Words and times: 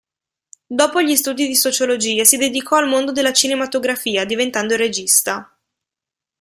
Dopo 0.65 0.99
gli 1.03 1.15
studi 1.15 1.45
di 1.45 1.55
sociologia, 1.55 2.23
si 2.23 2.35
dedicò 2.37 2.77
al 2.77 2.87
mondo 2.87 3.11
della 3.11 3.33
cinematografia, 3.33 4.25
diventando 4.25 4.75
regista. 4.75 5.55